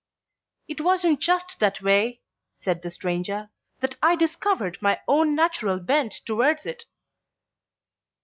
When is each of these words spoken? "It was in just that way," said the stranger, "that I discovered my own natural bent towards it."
"It 0.67 0.81
was 0.81 1.05
in 1.05 1.19
just 1.19 1.59
that 1.59 1.79
way," 1.79 2.21
said 2.55 2.81
the 2.81 2.89
stranger, 2.89 3.51
"that 3.81 3.97
I 4.01 4.15
discovered 4.15 4.79
my 4.81 4.99
own 5.07 5.35
natural 5.35 5.77
bent 5.79 6.21
towards 6.25 6.65
it." 6.65 6.85